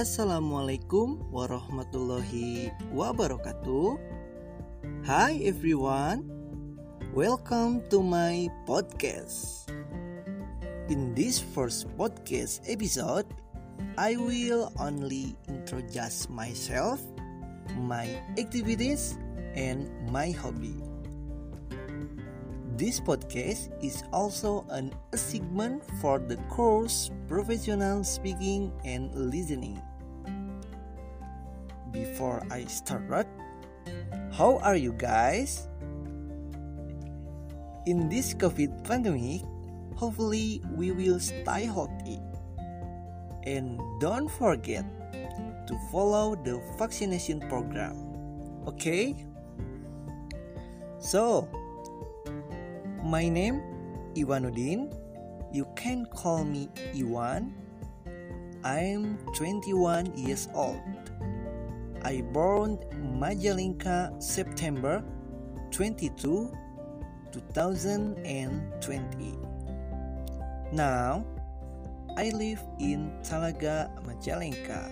[0.00, 4.00] Assalamualaikum warahmatullahi wabarakatuh.
[5.04, 6.24] Hi everyone,
[7.12, 9.68] welcome to my podcast.
[10.88, 13.28] In this first podcast episode,
[14.00, 17.04] I will only introduce myself,
[17.84, 18.08] my
[18.40, 19.20] activities,
[19.52, 20.89] and my hobby.
[22.80, 29.76] This podcast is also an assignment for the course Professional Speaking and Listening.
[31.92, 33.28] Before I start,
[34.32, 35.68] how are you guys?
[37.84, 39.44] In this COVID pandemic,
[39.92, 42.16] hopefully we will stay healthy.
[43.44, 44.88] And don't forget
[45.68, 47.92] to follow the vaccination program.
[48.64, 49.28] Okay?
[50.96, 51.44] So,
[53.10, 53.58] my name
[54.14, 54.94] Iwanudin.
[55.50, 57.50] You can call me Iwan.
[58.62, 60.78] I'm 21 years old.
[62.06, 62.78] I born
[63.18, 65.02] Majalengka September
[65.74, 66.54] 22,
[67.34, 68.14] 2020.
[70.70, 71.26] Now,
[72.14, 74.86] I live in Talaga, Majalengka.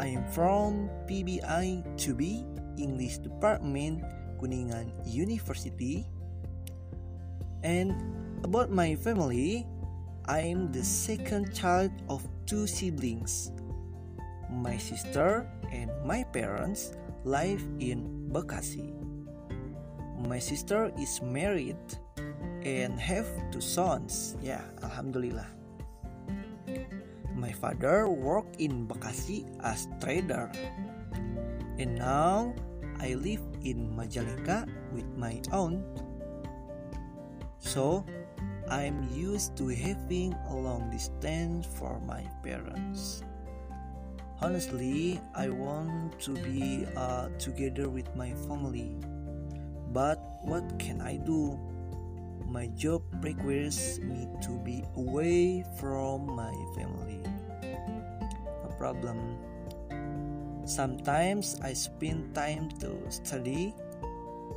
[0.00, 2.48] I am from PBI 2B
[2.80, 4.00] English Department
[4.40, 6.08] Kuningan University
[7.66, 7.90] and
[8.46, 9.66] about my family,
[10.30, 13.50] I'm the second child of two siblings.
[14.46, 16.94] My sister and my parents
[17.26, 18.94] live in Bekasi.
[20.30, 21.82] My sister is married
[22.62, 24.38] and have two sons.
[24.38, 25.50] Yeah, alhamdulillah.
[27.34, 30.54] My father worked in Bekasi as trader.
[31.82, 32.54] And now
[33.02, 35.82] I live in Majalengka with my aunt
[37.66, 38.06] so,
[38.70, 43.22] I'm used to having a long distance for my parents.
[44.40, 48.94] Honestly, I want to be uh, together with my family.
[49.90, 51.58] But what can I do?
[52.46, 57.22] My job requires me to be away from my family.
[58.62, 59.38] No problem.
[60.66, 63.74] Sometimes I spend time to study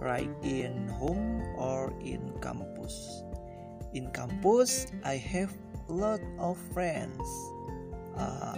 [0.01, 3.23] right in home or in campus.
[3.93, 5.51] In campus, I have
[5.89, 7.23] a lot of friends.
[8.15, 8.57] Uh,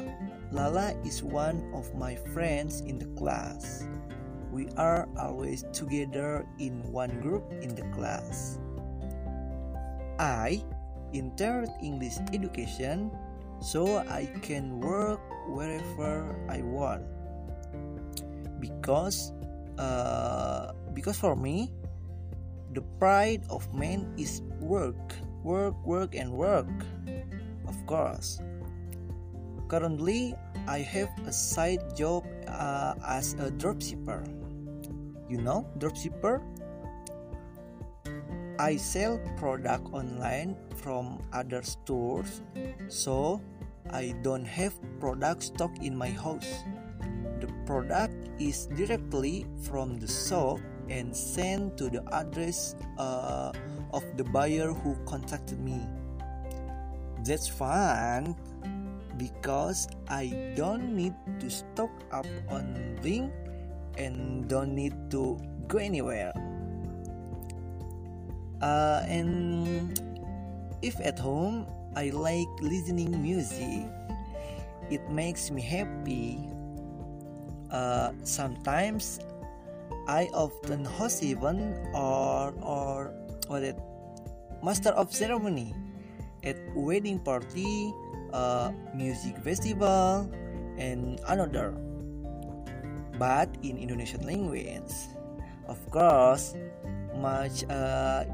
[0.52, 3.88] Lala is one of my friends in the class.
[4.52, 8.60] We are always together in one group in the class.
[10.20, 10.62] I
[11.14, 13.10] entered English education
[13.62, 17.06] so I can work wherever I want
[18.60, 19.32] because
[19.80, 21.72] uh, because for me
[22.74, 24.96] the pride of man is work
[25.44, 26.70] work work and work.
[27.68, 28.42] Of course.
[29.68, 30.36] Currently
[30.68, 34.22] i have a side job uh, as a dropshipper.
[35.30, 36.44] You know dropshipper?
[38.60, 42.42] I sell product online from other stores
[42.90, 43.42] so
[43.90, 46.64] i don't have product stock in my house.
[47.42, 50.60] The product is directly from the shop
[50.92, 53.56] and sent to the address uh,
[53.96, 55.80] of the buyer who contacted me.
[57.24, 58.36] That's fun
[59.16, 63.32] because I don't need to stock up on things
[63.98, 66.36] and don't need to go anywhere.
[68.62, 69.96] Uh, and
[70.82, 71.66] if at home,
[71.96, 73.88] I like listening music.
[74.92, 76.50] It makes me happy.
[77.72, 79.24] Uh, sometimes
[80.08, 83.14] I often host event or or
[83.48, 83.78] what it
[84.64, 85.74] master of ceremony
[86.44, 87.94] at wedding party,
[88.34, 90.30] uh, music festival,
[90.78, 91.74] and another.
[93.18, 94.90] But in Indonesian language,
[95.70, 96.58] of course,
[97.14, 98.26] much uh,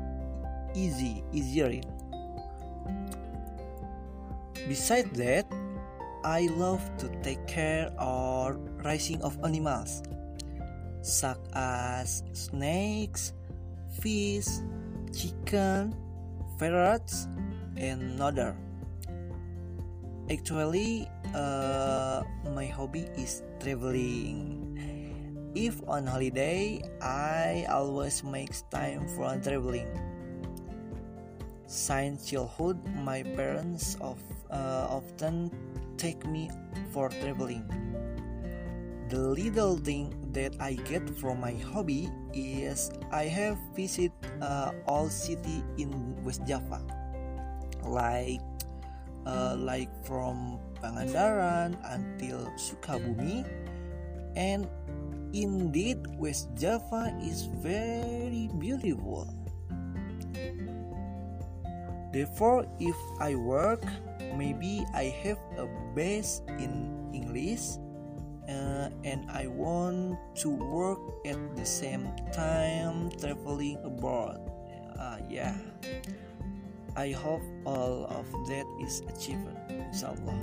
[0.75, 1.84] easy easier.
[4.68, 5.48] Besides that,
[6.24, 10.03] I love to take care or raising of animals
[11.02, 13.34] such as snakes,
[14.02, 14.48] fish,
[15.14, 15.96] chicken,
[16.60, 17.28] ferrets,
[17.78, 18.56] and other.
[20.30, 22.24] Actually, uh,
[22.54, 24.76] my hobby is traveling.
[25.56, 29.88] If on holiday, I always make time for traveling.
[31.66, 34.20] Since childhood, my parents of,
[34.52, 35.50] uh, often
[35.98, 36.52] take me
[36.92, 37.64] for traveling.
[39.10, 45.10] The little thing that I get from my hobby is I have visited uh, all
[45.10, 45.89] city in
[46.22, 46.78] West Java,
[47.81, 48.45] like
[49.25, 53.50] uh, like from Pangandaran until Sukabumi.
[54.38, 54.69] And
[55.34, 59.25] indeed West Java is very beautiful.
[62.13, 63.81] Therefore if I work
[64.38, 65.66] maybe I have a
[65.98, 67.81] base in English
[68.48, 74.40] uh, and I want to work at the same time traveling abroad.
[74.98, 75.56] Uh, yeah,
[76.96, 80.40] I hope all of that is achieved, inshallah.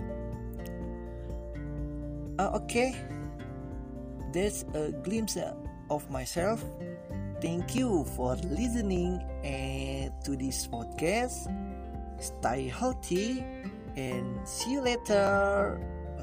[2.39, 2.95] Uh, okay,
[4.33, 5.39] that's a glimpse
[5.91, 6.65] of myself.
[7.41, 11.51] Thank you for listening uh, to this podcast.
[12.19, 13.45] Stay healthy
[13.97, 15.79] and see you later.